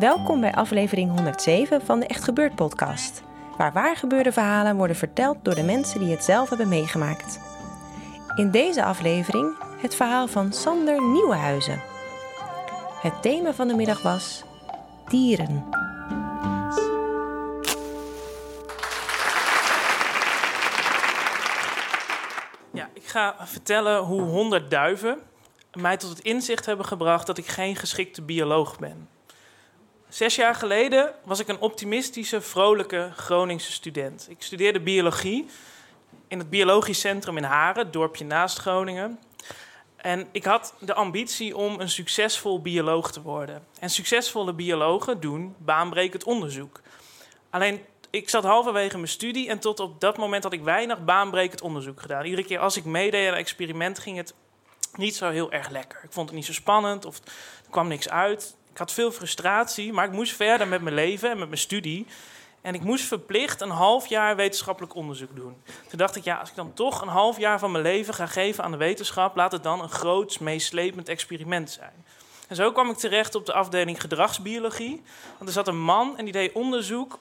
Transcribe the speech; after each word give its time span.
Welkom 0.00 0.40
bij 0.40 0.52
aflevering 0.52 1.10
107 1.10 1.82
van 1.82 2.00
de 2.00 2.06
Echt 2.06 2.24
Gebeurd 2.24 2.54
podcast. 2.54 3.22
Waar 3.56 3.72
waar 3.72 3.96
gebeurde 3.96 4.32
verhalen 4.32 4.76
worden 4.76 4.96
verteld 4.96 5.44
door 5.44 5.54
de 5.54 5.62
mensen 5.62 6.00
die 6.00 6.10
het 6.10 6.24
zelf 6.24 6.48
hebben 6.48 6.68
meegemaakt. 6.68 7.40
In 8.36 8.50
deze 8.50 8.84
aflevering 8.84 9.56
het 9.80 9.94
verhaal 9.94 10.28
van 10.28 10.52
Sander 10.52 11.02
Nieuwenhuizen. 11.02 11.82
Het 13.00 13.22
thema 13.22 13.52
van 13.52 13.68
de 13.68 13.74
middag 13.74 14.02
was 14.02 14.44
dieren. 15.08 15.64
Ja, 22.72 22.88
ik 22.92 23.06
ga 23.06 23.36
vertellen 23.38 24.02
hoe 24.02 24.22
100 24.22 24.70
duiven 24.70 25.18
mij 25.72 25.96
tot 25.96 26.08
het 26.10 26.20
inzicht 26.20 26.66
hebben 26.66 26.86
gebracht 26.86 27.26
dat 27.26 27.38
ik 27.38 27.46
geen 27.46 27.76
geschikte 27.76 28.22
bioloog 28.22 28.78
ben. 28.78 29.19
Zes 30.10 30.34
jaar 30.34 30.54
geleden 30.54 31.12
was 31.24 31.40
ik 31.40 31.48
een 31.48 31.60
optimistische, 31.60 32.40
vrolijke 32.40 33.10
Groningse 33.16 33.72
student. 33.72 34.26
Ik 34.28 34.42
studeerde 34.42 34.80
biologie 34.80 35.46
in 36.28 36.38
het 36.38 36.50
Biologisch 36.50 37.00
Centrum 37.00 37.36
in 37.36 37.42
Haren, 37.42 37.82
het 37.84 37.92
dorpje 37.92 38.24
naast 38.24 38.58
Groningen. 38.58 39.18
En 39.96 40.28
ik 40.32 40.44
had 40.44 40.74
de 40.78 40.94
ambitie 40.94 41.56
om 41.56 41.80
een 41.80 41.88
succesvol 41.88 42.62
bioloog 42.62 43.12
te 43.12 43.22
worden. 43.22 43.62
En 43.78 43.90
succesvolle 43.90 44.52
biologen 44.52 45.20
doen 45.20 45.54
baanbrekend 45.58 46.24
onderzoek. 46.24 46.80
Alleen, 47.50 47.80
ik 48.10 48.28
zat 48.28 48.44
halverwege 48.44 48.96
mijn 48.96 49.08
studie 49.08 49.48
en 49.48 49.58
tot 49.58 49.80
op 49.80 50.00
dat 50.00 50.16
moment 50.16 50.42
had 50.42 50.52
ik 50.52 50.62
weinig 50.62 51.04
baanbrekend 51.04 51.60
onderzoek 51.60 52.00
gedaan. 52.00 52.24
Iedere 52.24 52.44
keer 52.44 52.58
als 52.58 52.76
ik 52.76 52.84
meedeed 52.84 53.26
aan 53.26 53.32
een 53.32 53.38
experiment 53.38 53.98
ging 53.98 54.16
het 54.16 54.34
niet 54.94 55.16
zo 55.16 55.30
heel 55.30 55.52
erg 55.52 55.68
lekker. 55.68 56.00
Ik 56.02 56.12
vond 56.12 56.28
het 56.28 56.36
niet 56.36 56.46
zo 56.46 56.52
spannend 56.52 57.04
of 57.04 57.18
er 57.18 57.70
kwam 57.70 57.88
niks 57.88 58.08
uit. 58.08 58.58
Had 58.80 58.92
veel 58.92 59.12
frustratie, 59.12 59.92
maar 59.92 60.04
ik 60.04 60.12
moest 60.12 60.36
verder 60.36 60.68
met 60.68 60.82
mijn 60.82 60.94
leven 60.94 61.30
en 61.30 61.38
met 61.38 61.48
mijn 61.48 61.60
studie. 61.60 62.06
En 62.60 62.74
ik 62.74 62.82
moest 62.82 63.04
verplicht 63.04 63.60
een 63.60 63.70
half 63.70 64.06
jaar 64.06 64.36
wetenschappelijk 64.36 64.94
onderzoek 64.94 65.36
doen. 65.36 65.62
Toen 65.88 65.98
dacht 65.98 66.16
ik, 66.16 66.24
ja, 66.24 66.36
als 66.36 66.48
ik 66.48 66.54
dan 66.54 66.72
toch 66.74 67.00
een 67.00 67.08
half 67.08 67.38
jaar 67.38 67.58
van 67.58 67.70
mijn 67.70 67.84
leven 67.84 68.14
ga 68.14 68.26
geven 68.26 68.64
aan 68.64 68.70
de 68.70 68.76
wetenschap, 68.76 69.36
laat 69.36 69.52
het 69.52 69.62
dan 69.62 69.82
een 69.82 69.88
groots, 69.88 70.38
meeslepend 70.38 71.08
experiment 71.08 71.70
zijn. 71.70 72.04
En 72.48 72.56
zo 72.56 72.72
kwam 72.72 72.90
ik 72.90 72.96
terecht 72.96 73.34
op 73.34 73.46
de 73.46 73.52
afdeling 73.52 74.00
gedragsbiologie. 74.00 75.02
Want 75.36 75.48
er 75.48 75.54
zat 75.54 75.68
een 75.68 75.80
man 75.80 76.18
en 76.18 76.24
die 76.24 76.32
deed 76.32 76.52
onderzoek 76.52 77.18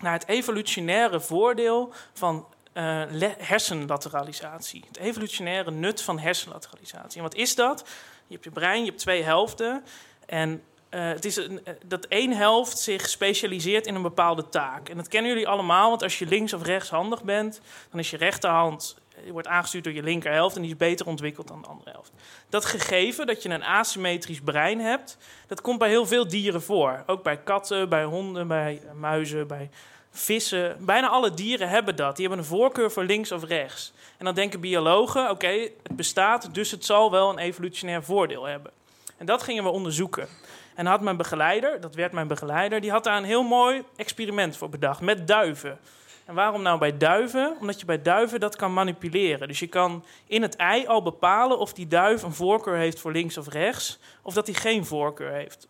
naar 0.00 0.12
het 0.12 0.28
evolutionaire 0.28 1.20
voordeel 1.20 1.92
van 2.12 2.46
uh, 2.74 3.02
hersenlateralisatie. 3.38 4.84
Het 4.86 4.96
evolutionaire 4.96 5.70
nut 5.70 6.02
van 6.02 6.18
hersenlateralisatie. 6.18 7.16
En 7.16 7.22
wat 7.22 7.34
is 7.34 7.54
dat? 7.54 7.84
Je 8.26 8.32
hebt 8.32 8.44
je 8.44 8.50
brein, 8.50 8.80
je 8.80 8.90
hebt 8.90 9.00
twee 9.00 9.22
helften. 9.22 9.84
En 10.26 10.62
uh, 10.94 11.08
het 11.08 11.24
is 11.24 11.36
een, 11.36 11.60
dat 11.86 12.04
één 12.04 12.32
helft 12.32 12.78
zich 12.78 13.08
specialiseert 13.08 13.86
in 13.86 13.94
een 13.94 14.02
bepaalde 14.02 14.48
taak. 14.48 14.88
En 14.88 14.96
dat 14.96 15.08
kennen 15.08 15.30
jullie 15.30 15.48
allemaal, 15.48 15.88
want 15.88 16.02
als 16.02 16.18
je 16.18 16.26
links 16.26 16.52
of 16.52 16.62
rechtshandig 16.62 17.22
bent, 17.22 17.60
dan 17.90 18.00
is 18.00 18.10
je 18.10 18.16
rechterhand 18.16 18.96
je 19.24 19.32
wordt 19.32 19.48
aangestuurd 19.48 19.84
door 19.84 19.92
je 19.92 20.02
linkerhelft 20.02 20.56
en 20.56 20.62
die 20.62 20.70
is 20.70 20.76
beter 20.76 21.06
ontwikkeld 21.06 21.48
dan 21.48 21.62
de 21.62 21.68
andere 21.68 21.90
helft. 21.90 22.12
Dat 22.48 22.64
gegeven 22.64 23.26
dat 23.26 23.42
je 23.42 23.48
een 23.48 23.64
asymmetrisch 23.64 24.40
brein 24.40 24.80
hebt, 24.80 25.16
dat 25.46 25.60
komt 25.60 25.78
bij 25.78 25.88
heel 25.88 26.06
veel 26.06 26.28
dieren 26.28 26.62
voor. 26.62 27.02
Ook 27.06 27.22
bij 27.22 27.36
katten, 27.36 27.88
bij 27.88 28.04
honden, 28.04 28.48
bij 28.48 28.82
muizen, 28.94 29.46
bij 29.46 29.70
vissen. 30.10 30.76
Bijna 30.84 31.08
alle 31.08 31.34
dieren 31.34 31.68
hebben 31.68 31.96
dat. 31.96 32.16
Die 32.16 32.26
hebben 32.26 32.44
een 32.44 32.50
voorkeur 32.50 32.90
voor 32.90 33.04
links 33.04 33.32
of 33.32 33.44
rechts. 33.44 33.92
En 34.18 34.24
dan 34.24 34.34
denken 34.34 34.60
biologen: 34.60 35.30
oké, 35.30 35.68
het 35.82 35.96
bestaat, 35.96 36.54
dus 36.54 36.70
het 36.70 36.84
zal 36.84 37.10
wel 37.10 37.30
een 37.30 37.38
evolutionair 37.38 38.04
voordeel 38.04 38.44
hebben. 38.44 38.72
En 39.16 39.26
dat 39.26 39.42
gingen 39.42 39.64
we 39.64 39.70
onderzoeken. 39.70 40.28
En 40.74 40.86
had 40.86 41.00
mijn 41.00 41.16
begeleider, 41.16 41.80
dat 41.80 41.94
werd 41.94 42.12
mijn 42.12 42.28
begeleider, 42.28 42.80
die 42.80 42.90
had 42.90 43.04
daar 43.04 43.16
een 43.16 43.24
heel 43.24 43.42
mooi 43.42 43.84
experiment 43.96 44.56
voor 44.56 44.68
bedacht 44.68 45.00
met 45.00 45.26
duiven. 45.26 45.78
En 46.24 46.34
waarom 46.34 46.62
nou 46.62 46.78
bij 46.78 46.96
duiven? 46.96 47.56
Omdat 47.60 47.80
je 47.80 47.86
bij 47.86 48.02
duiven 48.02 48.40
dat 48.40 48.56
kan 48.56 48.72
manipuleren. 48.72 49.48
Dus 49.48 49.58
je 49.58 49.66
kan 49.66 50.04
in 50.26 50.42
het 50.42 50.56
ei 50.56 50.86
al 50.86 51.02
bepalen 51.02 51.58
of 51.58 51.72
die 51.72 51.86
duif 51.86 52.22
een 52.22 52.34
voorkeur 52.34 52.76
heeft 52.76 53.00
voor 53.00 53.12
links 53.12 53.38
of 53.38 53.48
rechts, 53.48 53.98
of 54.22 54.34
dat 54.34 54.46
hij 54.46 54.54
geen 54.54 54.86
voorkeur 54.86 55.32
heeft. 55.32 55.68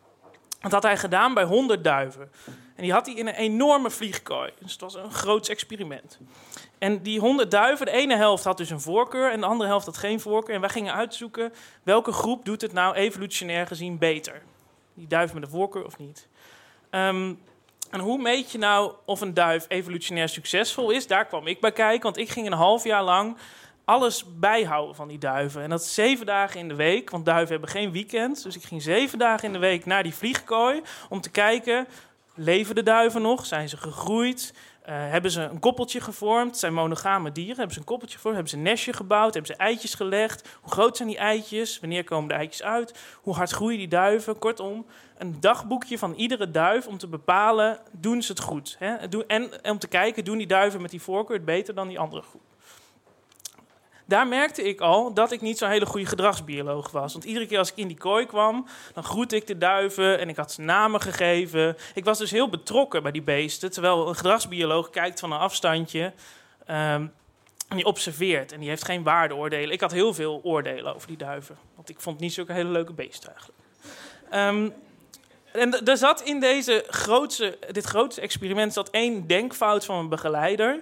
Dat 0.60 0.72
had 0.72 0.82
hij 0.82 0.96
gedaan 0.96 1.34
bij 1.34 1.44
100 1.44 1.84
duiven. 1.84 2.30
En 2.76 2.82
die 2.82 2.92
had 2.92 3.06
hij 3.06 3.14
in 3.14 3.26
een 3.26 3.34
enorme 3.34 3.90
vliegkooi. 3.90 4.50
Dus 4.58 4.72
het 4.72 4.80
was 4.80 4.94
een 4.94 5.10
groot 5.10 5.48
experiment. 5.48 6.18
En 6.78 7.02
die 7.02 7.20
100 7.20 7.50
duiven, 7.50 7.86
de 7.86 7.92
ene 7.92 8.16
helft 8.16 8.44
had 8.44 8.56
dus 8.56 8.70
een 8.70 8.80
voorkeur 8.80 9.30
en 9.30 9.40
de 9.40 9.46
andere 9.46 9.68
helft 9.68 9.86
had 9.86 9.96
geen 9.96 10.20
voorkeur. 10.20 10.54
En 10.54 10.60
wij 10.60 10.70
gingen 10.70 10.94
uitzoeken 10.94 11.52
welke 11.82 12.12
groep 12.12 12.44
doet 12.44 12.60
het 12.60 12.72
nou 12.72 12.94
evolutionair 12.94 13.66
gezien 13.66 13.98
beter. 13.98 14.42
Die 14.94 15.06
duif 15.06 15.34
met 15.34 15.42
een 15.42 15.48
voorkeur 15.48 15.84
of 15.84 15.98
niet. 15.98 16.28
Um, 16.90 17.40
en 17.90 18.00
hoe 18.00 18.18
meet 18.18 18.50
je 18.50 18.58
nou 18.58 18.92
of 19.04 19.20
een 19.20 19.34
duif 19.34 19.64
evolutionair 19.68 20.28
succesvol 20.28 20.90
is? 20.90 21.06
Daar 21.06 21.26
kwam 21.26 21.46
ik 21.46 21.60
bij 21.60 21.72
kijken, 21.72 22.02
want 22.02 22.16
ik 22.16 22.28
ging 22.28 22.46
een 22.46 22.52
half 22.52 22.84
jaar 22.84 23.02
lang 23.02 23.36
alles 23.84 24.24
bijhouden 24.38 24.94
van 24.94 25.08
die 25.08 25.18
duiven. 25.18 25.62
En 25.62 25.70
dat 25.70 25.84
zeven 25.84 26.26
dagen 26.26 26.60
in 26.60 26.68
de 26.68 26.74
week, 26.74 27.10
want 27.10 27.24
duiven 27.24 27.50
hebben 27.50 27.68
geen 27.68 27.92
weekend. 27.92 28.42
Dus 28.42 28.56
ik 28.56 28.62
ging 28.62 28.82
zeven 28.82 29.18
dagen 29.18 29.46
in 29.46 29.52
de 29.52 29.58
week 29.58 29.86
naar 29.86 30.02
die 30.02 30.14
vliegkooi 30.14 30.82
om 31.08 31.20
te 31.20 31.30
kijken... 31.30 31.86
leven 32.34 32.74
de 32.74 32.82
duiven 32.82 33.22
nog? 33.22 33.46
Zijn 33.46 33.68
ze 33.68 33.76
gegroeid? 33.76 34.54
Uh, 34.88 34.94
hebben 34.94 35.30
ze 35.30 35.40
een 35.40 35.58
koppeltje 35.58 36.00
gevormd? 36.00 36.58
Zijn 36.58 36.74
monogame 36.74 37.32
dieren. 37.32 37.56
Hebben 37.56 37.72
ze 37.74 37.78
een 37.78 37.86
koppeltje 37.86 38.16
gevormd? 38.16 38.36
Hebben 38.36 38.54
ze 38.54 38.62
een 38.62 38.70
nestje 38.70 38.92
gebouwd? 38.92 39.34
Hebben 39.34 39.54
ze 39.54 39.62
eitjes 39.62 39.94
gelegd? 39.94 40.48
Hoe 40.60 40.72
groot 40.72 40.96
zijn 40.96 41.08
die 41.08 41.18
eitjes? 41.18 41.80
Wanneer 41.80 42.04
komen 42.04 42.28
de 42.28 42.34
eitjes 42.34 42.62
uit? 42.62 42.98
Hoe 43.22 43.34
hard 43.34 43.50
groeien 43.50 43.78
die 43.78 43.88
duiven? 43.88 44.38
Kortom, 44.38 44.86
een 45.18 45.40
dagboekje 45.40 45.98
van 45.98 46.14
iedere 46.14 46.50
duif 46.50 46.86
om 46.86 46.98
te 46.98 47.08
bepalen, 47.08 47.78
doen 47.92 48.22
ze 48.22 48.32
het 48.32 48.40
goed? 48.40 48.76
Hè? 48.78 48.94
En 49.26 49.50
om 49.70 49.78
te 49.78 49.88
kijken, 49.88 50.24
doen 50.24 50.38
die 50.38 50.46
duiven 50.46 50.82
met 50.82 50.90
die 50.90 51.02
voorkeur 51.02 51.36
het 51.36 51.44
beter 51.44 51.74
dan 51.74 51.88
die 51.88 51.98
andere 51.98 52.22
groep? 52.22 52.51
Daar 54.12 54.26
merkte 54.26 54.62
ik 54.62 54.80
al 54.80 55.14
dat 55.14 55.32
ik 55.32 55.40
niet 55.40 55.58
zo'n 55.58 55.68
hele 55.68 55.86
goede 55.86 56.06
gedragsbioloog 56.06 56.90
was. 56.90 57.12
Want 57.12 57.24
iedere 57.24 57.46
keer 57.46 57.58
als 57.58 57.70
ik 57.70 57.76
in 57.76 57.88
die 57.88 57.96
kooi 57.96 58.26
kwam, 58.26 58.66
dan 58.94 59.04
groette 59.04 59.36
ik 59.36 59.46
de 59.46 59.58
duiven 59.58 60.18
en 60.18 60.28
ik 60.28 60.36
had 60.36 60.52
ze 60.52 60.60
namen 60.60 61.00
gegeven. 61.00 61.76
Ik 61.94 62.04
was 62.04 62.18
dus 62.18 62.30
heel 62.30 62.48
betrokken 62.48 63.02
bij 63.02 63.12
die 63.12 63.22
beesten. 63.22 63.70
Terwijl 63.70 64.08
een 64.08 64.14
gedragsbioloog 64.14 64.90
kijkt 64.90 65.20
van 65.20 65.32
een 65.32 65.38
afstandje 65.38 66.04
um, 66.04 67.12
en 67.68 67.76
die 67.76 67.84
observeert. 67.84 68.52
En 68.52 68.60
die 68.60 68.68
heeft 68.68 68.84
geen 68.84 69.02
waardeoordelen. 69.02 69.70
Ik 69.70 69.80
had 69.80 69.92
heel 69.92 70.14
veel 70.14 70.40
oordelen 70.42 70.94
over 70.94 71.08
die 71.08 71.16
duiven. 71.16 71.58
Want 71.74 71.88
ik 71.88 72.00
vond 72.00 72.20
niet 72.20 72.32
zulke 72.32 72.52
hele 72.52 72.70
leuke 72.70 72.92
beesten 72.92 73.30
eigenlijk. 73.34 73.58
Um, 74.32 74.74
en 75.52 75.86
er 75.86 75.96
zat 75.96 76.22
in 76.22 76.40
deze 76.40 76.84
dit 77.70 77.84
grootste 77.84 78.20
experiment 78.20 78.72
zat 78.72 78.90
één 78.90 79.26
denkfout 79.26 79.84
van 79.84 79.96
mijn 79.96 80.08
begeleider. 80.08 80.80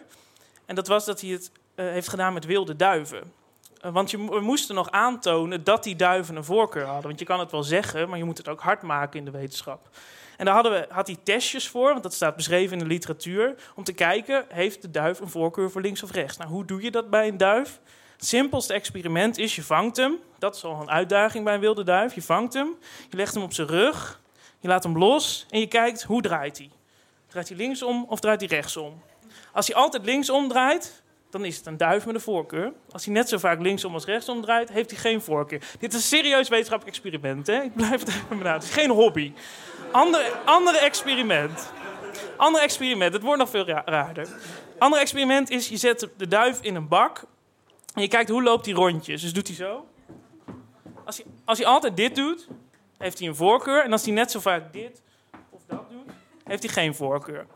En 0.66 0.74
dat 0.74 0.86
was 0.86 1.04
dat 1.04 1.20
hij 1.20 1.30
het 1.30 1.50
heeft 1.84 2.08
gedaan 2.08 2.32
met 2.32 2.44
wilde 2.44 2.76
duiven. 2.76 3.32
Uh, 3.84 3.92
want 3.92 4.10
je, 4.10 4.16
moesten 4.18 4.74
nog 4.74 4.90
aantonen 4.90 5.64
dat 5.64 5.82
die 5.82 5.96
duiven 5.96 6.36
een 6.36 6.44
voorkeur 6.44 6.84
hadden. 6.84 7.06
Want 7.06 7.18
je 7.18 7.24
kan 7.24 7.40
het 7.40 7.50
wel 7.50 7.62
zeggen, 7.62 8.08
maar 8.08 8.18
je 8.18 8.24
moet 8.24 8.38
het 8.38 8.48
ook 8.48 8.60
hard 8.60 8.82
maken 8.82 9.18
in 9.18 9.24
de 9.24 9.30
wetenschap. 9.30 9.88
En 10.36 10.44
daar 10.44 10.54
hadden 10.54 10.72
we, 10.72 10.86
had 10.88 11.06
hij 11.06 11.16
testjes 11.22 11.68
voor, 11.68 11.90
want 11.90 12.02
dat 12.02 12.14
staat 12.14 12.36
beschreven 12.36 12.72
in 12.72 12.78
de 12.78 12.90
literatuur, 12.90 13.54
om 13.74 13.84
te 13.84 13.92
kijken, 13.92 14.44
heeft 14.48 14.82
de 14.82 14.90
duif 14.90 15.20
een 15.20 15.28
voorkeur 15.28 15.70
voor 15.70 15.80
links 15.80 16.02
of 16.02 16.10
rechts? 16.10 16.36
Nou, 16.36 16.50
hoe 16.50 16.64
doe 16.64 16.82
je 16.82 16.90
dat 16.90 17.10
bij 17.10 17.28
een 17.28 17.36
duif? 17.36 17.80
Het 18.16 18.26
simpelste 18.26 18.72
experiment 18.72 19.38
is, 19.38 19.56
je 19.56 19.62
vangt 19.62 19.96
hem. 19.96 20.18
Dat 20.38 20.54
is 20.54 20.64
al 20.64 20.80
een 20.80 20.90
uitdaging 20.90 21.44
bij 21.44 21.54
een 21.54 21.60
wilde 21.60 21.84
duif. 21.84 22.14
Je 22.14 22.22
vangt 22.22 22.54
hem, 22.54 22.76
je 23.10 23.16
legt 23.16 23.34
hem 23.34 23.42
op 23.42 23.52
zijn 23.52 23.66
rug, 23.68 24.20
je 24.58 24.68
laat 24.68 24.82
hem 24.82 24.98
los 24.98 25.46
en 25.50 25.60
je 25.60 25.66
kijkt, 25.66 26.02
hoe 26.02 26.22
draait 26.22 26.58
hij? 26.58 26.70
Draait 27.28 27.48
hij 27.48 27.56
linksom 27.56 28.04
of 28.08 28.20
draait 28.20 28.40
hij 28.40 28.48
rechtsom? 28.48 29.02
Als 29.52 29.66
hij 29.66 29.76
altijd 29.76 30.04
linksom 30.04 30.48
draait, 30.48 30.99
dan 31.30 31.44
is 31.44 31.56
het 31.56 31.66
een 31.66 31.76
duif 31.76 32.06
met 32.06 32.14
een 32.14 32.20
voorkeur. 32.20 32.72
Als 32.90 33.04
hij 33.04 33.14
net 33.14 33.28
zo 33.28 33.38
vaak 33.38 33.60
linksom 33.60 33.94
als 33.94 34.04
rechtsom 34.04 34.42
draait, 34.42 34.70
heeft 34.70 34.90
hij 34.90 34.98
geen 34.98 35.22
voorkeur. 35.22 35.60
Dit 35.78 35.92
is 35.92 35.98
een 35.98 36.18
serieus 36.18 36.48
wetenschappelijk 36.48 36.96
experiment, 36.96 37.46
hè? 37.46 37.62
Ik 37.62 37.74
blijf 37.74 38.00
het 38.00 38.08
even 38.08 38.28
benadrukken. 38.28 38.52
Het 38.52 38.62
is 38.62 38.70
geen 38.70 38.90
hobby. 38.90 39.32
Ander, 39.90 40.32
andere 40.44 40.78
experiment. 40.78 41.72
Ander 42.36 42.62
experiment, 42.62 43.12
het 43.12 43.22
wordt 43.22 43.38
nog 43.38 43.50
veel 43.50 43.66
ra 43.66 43.82
raarder. 43.84 44.28
Ander 44.78 45.00
experiment 45.00 45.50
is, 45.50 45.68
je 45.68 45.76
zet 45.76 46.08
de 46.16 46.28
duif 46.28 46.60
in 46.60 46.74
een 46.74 46.88
bak... 46.88 47.24
en 47.94 48.02
je 48.02 48.08
kijkt 48.08 48.30
hoe 48.30 48.42
loopt 48.42 48.66
hij 48.66 48.74
rondjes. 48.74 49.22
Dus 49.22 49.32
doet 49.32 49.46
hij 49.46 49.56
zo. 49.56 49.86
Als 51.04 51.16
hij, 51.16 51.26
als 51.44 51.58
hij 51.58 51.66
altijd 51.66 51.96
dit 51.96 52.14
doet, 52.14 52.48
heeft 52.98 53.18
hij 53.18 53.28
een 53.28 53.36
voorkeur. 53.36 53.84
En 53.84 53.92
als 53.92 54.04
hij 54.04 54.12
net 54.12 54.30
zo 54.30 54.40
vaak 54.40 54.72
dit 54.72 55.02
of 55.50 55.60
dat 55.66 55.90
doet, 55.90 56.14
heeft 56.44 56.62
hij 56.62 56.72
geen 56.72 56.94
voorkeur 56.94 57.46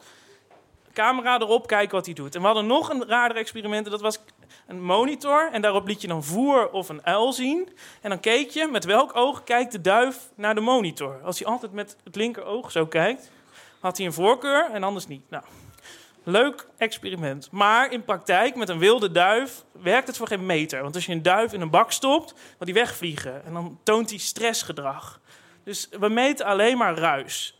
camera 0.94 1.40
erop, 1.40 1.66
kijken 1.66 1.96
wat 1.96 2.04
hij 2.04 2.14
doet. 2.14 2.34
En 2.34 2.40
we 2.40 2.46
hadden 2.46 2.66
nog 2.66 2.88
een 2.88 3.04
raarder 3.06 3.36
experiment. 3.36 3.90
Dat 3.90 4.00
was 4.00 4.18
een 4.66 4.82
monitor. 4.82 5.48
En 5.52 5.62
daarop 5.62 5.86
liet 5.86 6.00
je 6.00 6.08
dan 6.08 6.24
voer 6.24 6.70
of 6.70 6.88
een 6.88 7.04
uil 7.06 7.32
zien. 7.32 7.68
En 8.00 8.10
dan 8.10 8.20
keek 8.20 8.50
je 8.50 8.68
met 8.70 8.84
welk 8.84 9.16
oog 9.16 9.44
kijkt 9.44 9.72
de 9.72 9.80
duif 9.80 10.30
naar 10.34 10.54
de 10.54 10.60
monitor. 10.60 11.20
Als 11.24 11.38
hij 11.38 11.48
altijd 11.48 11.72
met 11.72 11.96
het 12.04 12.16
linker 12.16 12.44
oog 12.44 12.70
zo 12.70 12.86
kijkt, 12.86 13.30
had 13.80 13.96
hij 13.96 14.06
een 14.06 14.12
voorkeur 14.12 14.70
en 14.70 14.82
anders 14.82 15.06
niet. 15.06 15.30
Nou, 15.30 15.44
leuk 16.24 16.66
experiment. 16.76 17.48
Maar 17.50 17.92
in 17.92 18.04
praktijk, 18.04 18.56
met 18.56 18.68
een 18.68 18.78
wilde 18.78 19.12
duif, 19.12 19.64
werkt 19.72 20.06
het 20.06 20.16
voor 20.16 20.26
geen 20.26 20.46
meter. 20.46 20.82
Want 20.82 20.94
als 20.94 21.06
je 21.06 21.12
een 21.12 21.22
duif 21.22 21.52
in 21.52 21.60
een 21.60 21.70
bak 21.70 21.92
stopt, 21.92 22.32
wil 22.32 22.66
die 22.66 22.74
wegvliegen. 22.74 23.44
En 23.44 23.52
dan 23.52 23.78
toont 23.82 24.10
hij 24.10 24.18
stressgedrag. 24.18 25.20
Dus 25.64 25.88
we 26.00 26.08
meten 26.08 26.46
alleen 26.46 26.78
maar 26.78 26.98
ruis. 26.98 27.58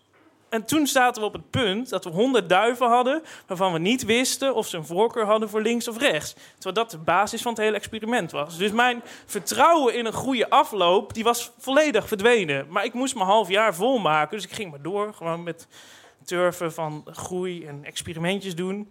En 0.54 0.64
toen 0.64 0.86
zaten 0.86 1.22
we 1.22 1.28
op 1.28 1.32
het 1.32 1.50
punt 1.50 1.88
dat 1.88 2.04
we 2.04 2.10
honderd 2.10 2.48
duiven 2.48 2.88
hadden... 2.88 3.22
waarvan 3.46 3.72
we 3.72 3.78
niet 3.78 4.04
wisten 4.04 4.54
of 4.54 4.66
ze 4.66 4.76
een 4.76 4.86
voorkeur 4.86 5.24
hadden 5.24 5.48
voor 5.48 5.62
links 5.62 5.88
of 5.88 5.98
rechts. 5.98 6.34
Terwijl 6.54 6.74
dat 6.74 6.90
de 6.90 6.98
basis 6.98 7.42
van 7.42 7.52
het 7.52 7.60
hele 7.60 7.76
experiment 7.76 8.30
was. 8.30 8.56
Dus 8.56 8.70
mijn 8.70 9.02
vertrouwen 9.26 9.94
in 9.94 10.06
een 10.06 10.12
goede 10.12 10.50
afloop 10.50 11.14
die 11.14 11.24
was 11.24 11.50
volledig 11.58 12.08
verdwenen. 12.08 12.66
Maar 12.68 12.84
ik 12.84 12.92
moest 12.92 13.14
mijn 13.14 13.26
half 13.26 13.48
jaar 13.48 13.74
volmaken, 13.74 14.36
dus 14.36 14.46
ik 14.46 14.52
ging 14.52 14.70
maar 14.70 14.82
door. 14.82 15.14
Gewoon 15.14 15.42
met 15.42 15.66
turven 16.24 16.72
van 16.72 17.04
groei 17.10 17.66
en 17.66 17.84
experimentjes 17.84 18.54
doen. 18.54 18.88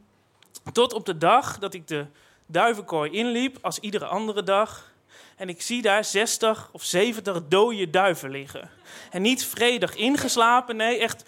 Tot 0.71 0.93
op 0.93 1.05
de 1.05 1.17
dag 1.17 1.59
dat 1.59 1.73
ik 1.73 1.87
de 1.87 2.05
duivenkooi 2.45 3.11
inliep, 3.11 3.57
als 3.61 3.79
iedere 3.79 4.05
andere 4.05 4.43
dag... 4.43 4.91
En 5.35 5.49
ik 5.49 5.61
zie 5.61 5.81
daar 5.81 6.05
60 6.05 6.69
of 6.71 6.83
70 6.83 7.41
dode 7.47 7.89
duiven 7.89 8.29
liggen. 8.29 8.69
En 9.11 9.21
niet 9.21 9.45
vredig 9.45 9.95
ingeslapen, 9.95 10.75
nee, 10.75 10.97
echt 10.97 11.23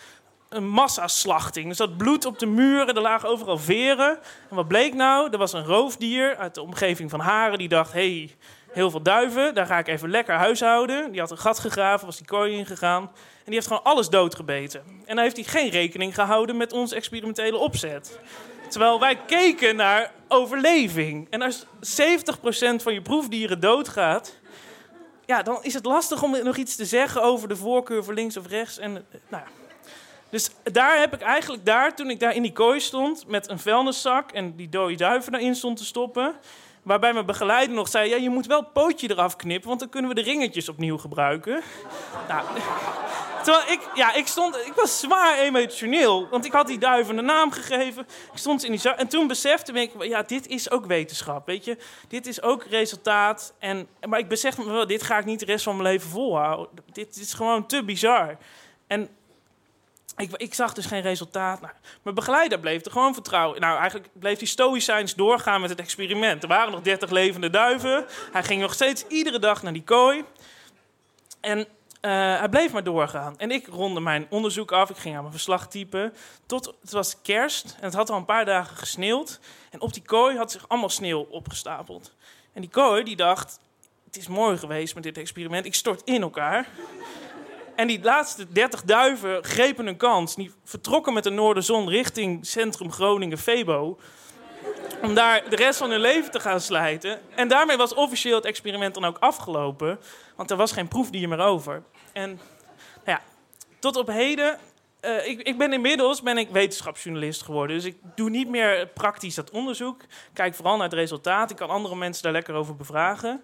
een 0.50 0.68
massaslachting. 0.68 1.70
Er 1.70 1.76
zat 1.76 1.98
bloed 1.98 2.26
op 2.26 2.40
de 2.40 2.46
muren, 2.46 2.96
er 2.96 3.02
lagen 3.02 3.30
overal 3.30 3.58
veren. 3.58 4.20
En 4.50 4.56
wat 4.56 4.68
bleek 4.68 4.94
nou? 4.94 5.30
Er 5.32 5.38
was 5.38 5.54
een 5.54 5.66
roofdier 5.66 6.38
uit 6.38 6.56
de 6.56 6.62
omgeving 6.62 7.10
van 7.10 7.20
Haren 7.20 7.58
die 7.58 7.68
dacht... 7.68 7.94
hey, 7.94 8.36
heel 8.72 8.90
veel 8.90 9.02
duiven, 9.02 9.54
daar 9.54 9.66
ga 9.66 9.78
ik 9.78 9.88
even 9.88 10.10
lekker 10.10 10.36
huishouden. 10.36 11.12
Die 11.12 11.20
had 11.20 11.32
een 11.32 11.38
gat 11.38 11.60
gegraven, 11.60 12.06
was 12.06 12.18
die 12.18 12.26
kooi 12.26 12.58
ingegaan. 12.58 13.02
En 13.02 13.12
die 13.46 13.54
heeft 13.54 13.68
gewoon 13.68 13.84
alles 13.84 14.10
doodgebeten. 14.10 14.84
En 15.06 15.16
dan 15.16 15.24
heeft 15.24 15.36
hij 15.36 15.46
geen 15.46 15.70
rekening 15.70 16.16
gehouden 16.16 16.58
met 16.58 16.74
onze 16.74 16.96
experimentele 16.96 17.58
opzet. 17.58 18.20
Terwijl 18.70 19.00
wij 19.00 19.16
keken 19.16 19.76
naar 19.76 20.12
overleving. 20.28 21.28
En 21.30 21.42
als 21.42 21.66
70% 21.66 21.68
van 22.76 22.94
je 22.94 23.02
proefdieren 23.02 23.60
doodgaat... 23.60 24.34
Ja, 25.26 25.44
dan 25.44 25.60
is 25.62 25.74
het 25.74 25.86
lastig 25.86 26.24
om 26.24 26.44
nog 26.44 26.58
iets 26.58 26.76
te 26.76 26.86
zeggen 26.86 27.24
over 27.24 27.48
de 27.48 27.56
voorkeur 27.56 28.04
voor 28.04 28.14
links 28.14 28.38
of 28.38 28.48
rechts. 28.48 28.78
En, 28.78 28.92
nou 29.28 29.44
ja. 29.44 29.65
Dus 30.30 30.50
daar 30.63 31.00
heb 31.00 31.13
ik 31.13 31.22
eigenlijk 31.22 31.66
daar, 31.66 31.95
toen 31.95 32.10
ik 32.10 32.19
daar 32.19 32.36
in 32.36 32.42
die 32.42 32.51
kooi 32.51 32.80
stond 32.80 33.27
met 33.27 33.50
een 33.50 33.60
vuilniszak 33.60 34.31
en 34.31 34.56
die 34.56 34.69
dode 34.69 34.95
duiven 34.95 35.36
erin 35.36 35.56
stond 35.56 35.77
te 35.77 35.86
stoppen, 35.86 36.36
waarbij 36.83 37.13
mijn 37.13 37.25
begeleider 37.25 37.75
nog 37.75 37.88
zei: 37.88 38.10
ja, 38.10 38.16
je 38.16 38.30
moet 38.30 38.45
wel 38.45 38.60
het 38.60 38.74
pootje 38.74 39.10
eraf 39.10 39.36
knippen, 39.36 39.68
want 39.68 39.80
dan 39.80 39.89
kunnen 39.89 40.10
we 40.10 40.16
de 40.16 40.22
ringetjes 40.22 40.69
opnieuw 40.69 40.98
gebruiken. 40.98 41.62
nou, 42.30 42.48
terwijl 43.44 43.72
ik, 43.72 43.89
ja, 43.94 44.13
ik 44.13 44.27
stond, 44.27 44.56
ik 44.56 44.74
was 44.74 45.00
zwaar 45.00 45.38
emotioneel, 45.38 46.30
want 46.30 46.45
ik 46.45 46.51
had 46.51 46.68
die 46.68 46.77
duiven 46.77 47.18
een 47.18 47.25
naam 47.25 47.51
gegeven. 47.51 48.07
Ik 48.31 48.38
stond 48.38 48.63
in 48.63 48.72
die 48.72 48.80
zak 48.80 48.98
en 48.98 49.07
toen 49.07 49.27
besefte 49.27 49.72
ik: 49.72 49.92
ja, 50.04 50.22
dit 50.22 50.48
is 50.48 50.72
ook 50.72 50.86
wetenschap, 50.86 51.45
weet 51.45 51.66
je, 51.66 51.77
dit 52.07 52.27
is 52.27 52.42
ook 52.42 52.63
resultaat. 52.63 53.54
En, 53.60 53.88
maar 54.07 54.19
ik 54.19 54.27
besefte 54.27 54.62
me 54.62 54.72
wel: 54.72 54.88
dit 54.88 55.04
ga 55.04 55.18
ik 55.18 55.25
niet 55.25 55.39
de 55.39 55.45
rest 55.45 55.63
van 55.63 55.77
mijn 55.77 55.89
leven 55.89 56.10
volhouden. 56.10 56.69
Dit, 56.86 56.95
dit 56.95 57.16
is 57.16 57.33
gewoon 57.33 57.66
te 57.66 57.83
bizar. 57.83 58.38
En 58.88 59.10
ik, 60.18 60.32
ik, 60.36 60.54
zag 60.54 60.74
dus 60.74 60.86
geen 60.86 61.02
resultaat. 61.02 61.62
Nou, 61.62 61.74
mijn 62.04 62.16
begeleider 62.16 62.60
bleef 62.60 62.86
er 62.86 62.92
gewoon 62.92 63.14
vertrouwen. 63.14 63.62
Nou, 63.62 63.80
eigenlijk 63.80 64.10
bleef 64.14 64.38
hij 64.38 64.48
stoïcijns 64.48 65.16
doorgaan 65.16 65.62
met 65.62 65.70
het 65.70 65.80
experiment. 65.80 66.44
Er 66.44 66.50
waren 66.50 66.72
nog 66.72 66.82
30 66.82 67.10
levende 67.10 67.50
duiven. 67.50 68.06
Hij 68.32 68.44
ging 68.44 68.62
nog 68.62 68.74
steeds 68.74 69.08
iedere 69.08 69.40
dag 69.40 69.64
naar 69.64 69.74
die 69.74 69.84
kooi. 69.84 70.24
En 71.42 71.60
uh, 71.60 71.66
hij 72.40 72.50
bleef 72.50 72.72
maar 72.72 72.84
doorgaan. 72.84 73.38
En 73.38 73.52
ik 73.52 73.68
ronde 73.68 74.00
mijn 74.00 74.28
onderzoek 74.30 74.72
af. 74.72 74.90
Ik 74.90 74.98
ging 74.98 75.16
aan 75.16 75.22
mijn 75.22 75.34
verslag 75.34 75.68
typen. 75.68 76.14
Tot 76.46 76.74
het 76.82 76.92
was 76.92 77.22
kerst. 77.22 77.76
En 77.80 77.86
het 77.86 77.94
had 77.94 78.10
al 78.10 78.18
een 78.18 78.26
paar 78.26 78.46
dagen 78.46 78.78
gesneeuwd. 78.78 79.40
En 79.70 79.82
op 79.82 79.94
die 79.94 80.04
kooi 80.04 80.38
had 80.38 80.52
zich 80.52 80.68
allemaal 80.68 80.90
sneeuw 80.90 81.28
opgestapeld. 81.30 82.14
En 82.54 82.62
die 82.62 82.70
kooi 82.70 83.04
die 83.04 83.16
dacht... 83.16 83.60
Het 84.06 84.24
is 84.24 84.28
mooi 84.28 84.58
geweest 84.58 84.94
met 84.94 85.04
dit 85.04 85.18
experiment. 85.18 85.66
Ik 85.66 85.76
stort 85.76 86.02
in 86.04 86.22
elkaar. 86.22 86.68
En 87.75 87.88
die 87.88 88.04
laatste 88.04 88.51
30 88.51 88.83
duiven 88.83 89.44
grepen 89.44 89.88
een 89.88 89.98
kans. 89.98 90.36
Die 90.36 90.51
vertrokken 90.63 91.13
met 91.13 91.24
de 91.24 91.30
Noorderzon 91.30 91.89
richting 91.89 92.45
centrum 92.45 92.92
Groningen 92.92 93.38
Febo. 93.38 94.00
Om 95.01 95.13
daar 95.13 95.50
de 95.50 95.56
rest 95.56 95.77
van 95.77 95.89
hun 95.89 96.00
leven 96.00 96.31
te 96.31 96.39
gaan 96.39 96.62
slijten. 96.62 97.19
En 97.36 97.48
daarmee 97.48 97.77
was 97.77 97.94
officieel 97.94 98.36
het 98.36 98.45
experiment 98.45 98.94
dan 98.94 99.06
ook 99.06 99.18
afgelopen. 99.18 100.00
Want 100.36 100.51
er 100.51 100.57
was 100.57 100.72
geen 100.72 100.88
proefdier 100.88 101.30
meer 101.30 101.39
over. 101.39 101.83
En 102.13 102.30
nou 103.06 103.18
ja, 103.18 103.22
tot 103.80 103.95
op 103.95 104.07
heden 104.07 104.60
uh, 105.06 105.27
ik, 105.27 105.42
ik, 105.42 105.57
ben 105.57 105.74
inmiddels 105.74 106.22
ben 106.22 106.38
ik 106.38 106.50
wetenschapsjournalist 106.50 107.42
geworden. 107.44 107.75
Dus 107.75 107.86
ik 107.86 107.98
doe 108.16 108.30
niet 108.30 108.50
meer 108.50 108.88
praktisch 108.88 109.36
dat 109.36 109.51
onderzoek. 109.51 110.01
Kijk 110.33 110.56
vooral 110.56 110.75
naar 110.75 110.89
het 110.89 110.94
resultaat. 110.94 111.51
Ik 111.51 111.56
kan 111.56 111.69
andere 111.69 111.95
mensen 111.95 112.24
daar 112.24 112.31
lekker 112.31 112.54
over 112.54 112.75
bevragen. 112.75 113.44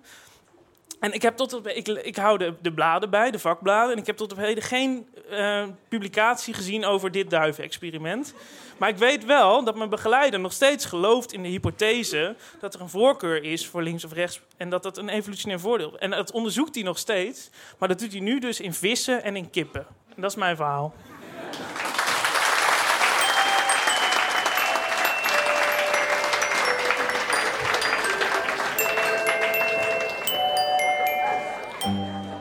En 1.01 1.13
ik, 1.13 1.21
heb 1.21 1.35
tot 1.35 1.67
ik, 1.67 1.87
ik 1.87 2.15
hou 2.15 2.37
de, 2.37 2.53
de, 2.61 2.73
bladen 2.73 3.09
bij, 3.09 3.31
de 3.31 3.39
vakbladen. 3.39 3.93
En 3.93 3.99
ik 3.99 4.05
heb 4.05 4.17
tot 4.17 4.31
op 4.31 4.37
heden 4.37 4.63
geen 4.63 5.07
uh, 5.31 5.63
publicatie 5.87 6.53
gezien 6.53 6.85
over 6.85 7.11
dit 7.11 7.29
duivenexperiment. 7.29 8.33
Maar 8.77 8.89
ik 8.89 8.97
weet 8.97 9.25
wel 9.25 9.63
dat 9.63 9.75
mijn 9.75 9.89
begeleider 9.89 10.39
nog 10.39 10.53
steeds 10.53 10.85
gelooft 10.85 11.33
in 11.33 11.43
de 11.43 11.49
hypothese 11.49 12.35
dat 12.59 12.73
er 12.73 12.81
een 12.81 12.89
voorkeur 12.89 13.43
is 13.43 13.67
voor 13.67 13.83
links 13.83 14.05
of 14.05 14.13
rechts. 14.13 14.41
En 14.57 14.69
dat 14.69 14.83
dat 14.83 14.97
een 14.97 15.09
evolutionair 15.09 15.59
voordeel 15.59 15.93
is. 15.93 15.99
En 15.99 16.09
dat 16.09 16.31
onderzoekt 16.31 16.75
hij 16.75 16.83
nog 16.83 16.97
steeds. 16.97 17.49
Maar 17.77 17.87
dat 17.87 17.99
doet 17.99 18.11
hij 18.11 18.21
nu 18.21 18.39
dus 18.39 18.59
in 18.59 18.73
vissen 18.73 19.23
en 19.23 19.35
in 19.35 19.49
kippen. 19.49 19.85
En 20.15 20.21
dat 20.21 20.31
is 20.31 20.37
mijn 20.37 20.55
verhaal. 20.55 20.93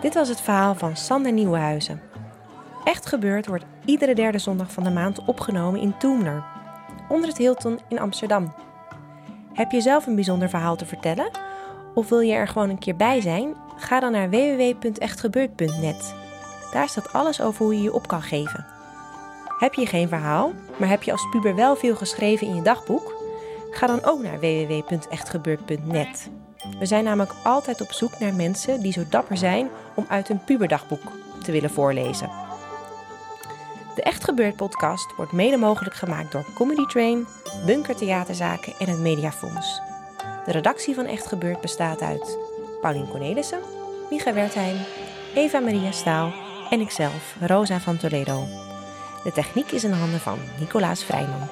Dit 0.00 0.14
was 0.14 0.28
het 0.28 0.40
verhaal 0.40 0.74
van 0.74 0.96
Sander 0.96 1.32
Nieuwenhuizen. 1.32 2.00
Echt 2.84 3.06
gebeurd 3.06 3.46
wordt 3.46 3.64
iedere 3.84 4.14
derde 4.14 4.38
zondag 4.38 4.72
van 4.72 4.84
de 4.84 4.90
maand 4.90 5.24
opgenomen 5.24 5.80
in 5.80 5.98
Toemler, 5.98 6.44
onder 7.08 7.28
het 7.28 7.38
Hilton 7.38 7.78
in 7.88 7.98
Amsterdam. 7.98 8.54
Heb 9.52 9.70
je 9.70 9.80
zelf 9.80 10.06
een 10.06 10.14
bijzonder 10.14 10.48
verhaal 10.48 10.76
te 10.76 10.86
vertellen? 10.86 11.30
Of 11.94 12.08
wil 12.08 12.20
je 12.20 12.32
er 12.32 12.48
gewoon 12.48 12.70
een 12.70 12.78
keer 12.78 12.96
bij 12.96 13.20
zijn? 13.20 13.54
Ga 13.76 14.00
dan 14.00 14.12
naar 14.12 14.30
www.echtgebeurd.net. 14.30 16.14
Daar 16.72 16.88
staat 16.88 17.12
alles 17.12 17.40
over 17.40 17.64
hoe 17.64 17.74
je 17.74 17.82
je 17.82 17.92
op 17.92 18.08
kan 18.08 18.22
geven. 18.22 18.66
Heb 19.58 19.74
je 19.74 19.86
geen 19.86 20.08
verhaal, 20.08 20.52
maar 20.76 20.88
heb 20.88 21.02
je 21.02 21.12
als 21.12 21.28
puber 21.30 21.54
wel 21.54 21.76
veel 21.76 21.96
geschreven 21.96 22.46
in 22.46 22.54
je 22.54 22.62
dagboek? 22.62 23.14
Ga 23.70 23.86
dan 23.86 24.04
ook 24.04 24.22
naar 24.22 24.40
www.echtgebeurd.net. 24.40 26.30
We 26.80 26.86
zijn 26.86 27.04
namelijk 27.04 27.32
altijd 27.42 27.80
op 27.80 27.92
zoek 27.92 28.18
naar 28.18 28.34
mensen 28.34 28.80
die 28.80 28.92
zo 28.92 29.02
dapper 29.08 29.36
zijn 29.36 29.68
om 29.94 30.06
uit 30.08 30.28
hun 30.28 30.44
puberdagboek 30.44 31.02
te 31.42 31.52
willen 31.52 31.70
voorlezen. 31.70 32.30
De 33.94 34.02
Echt 34.02 34.24
Gebeurd 34.24 34.56
podcast 34.56 35.14
wordt 35.16 35.32
mede 35.32 35.56
mogelijk 35.56 35.94
gemaakt 35.94 36.32
door 36.32 36.46
Comedy 36.54 36.86
Train, 36.86 37.26
Bunker 37.66 37.96
Theaterzaken 37.96 38.72
en 38.78 38.88
het 38.88 38.98
Mediafonds. 38.98 39.80
De 40.44 40.52
redactie 40.52 40.94
van 40.94 41.04
Echt 41.04 41.26
Gebeurd 41.26 41.60
bestaat 41.60 42.00
uit 42.00 42.38
Paulien 42.80 43.08
Cornelissen, 43.08 43.60
Micha 44.10 44.32
Wertheim, 44.32 44.76
Eva 45.34 45.58
Maria 45.58 45.90
Staal 45.90 46.32
en 46.70 46.80
ikzelf, 46.80 47.36
Rosa 47.40 47.80
van 47.80 47.96
Toledo. 47.96 48.46
De 49.24 49.32
techniek 49.32 49.70
is 49.70 49.84
in 49.84 49.92
handen 49.92 50.20
van 50.20 50.38
Nicolaas 50.58 51.04
Vrijman. 51.04 51.48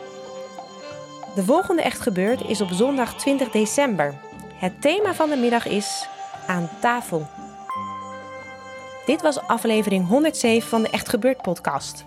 De 1.35 1.45
volgende 1.45 1.83
Echt 1.83 2.01
Gebeurd 2.01 2.41
is 2.49 2.61
op 2.61 2.69
zondag 2.71 3.15
20 3.15 3.51
december 3.51 4.15
het 4.59 4.83
thema 4.83 5.15
van 5.15 5.31
de 5.31 5.37
middag 5.37 5.67
is 5.67 6.09
aan 6.47 6.71
tafel. 6.81 7.27
Dit 9.07 9.23
was 9.23 9.41
aflevering 9.41 10.07
107 10.07 10.69
van 10.69 10.83
de 10.83 10.91
Echt 10.91 11.09
Gebeurd 11.09 11.43
podcast. 11.43 12.05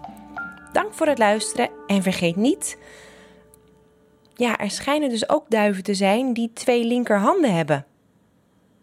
Dank 0.72 0.94
voor 0.94 1.08
het 1.08 1.18
luisteren 1.18 1.70
en 1.88 2.04
vergeet 2.04 2.36
niet 2.36 2.78
Ja, 4.36 4.58
er 4.58 4.72
schijnen 4.72 5.10
dus 5.10 5.30
ook 5.30 5.46
duiven 5.50 5.84
te 5.84 5.94
zijn 5.94 6.34
die 6.34 6.52
twee 6.54 6.86
linkerhanden 6.86 7.56
hebben. 7.56 7.86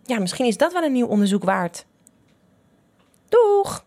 Ja, 0.03 0.19
misschien 0.19 0.47
is 0.47 0.57
dat 0.57 0.73
wel 0.73 0.83
een 0.83 0.93
nieuw 0.93 1.07
onderzoek 1.07 1.45
waard. 1.45 1.87
Doeg! 3.29 3.87